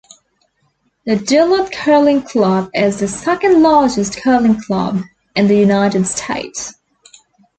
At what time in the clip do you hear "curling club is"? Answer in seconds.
1.69-2.99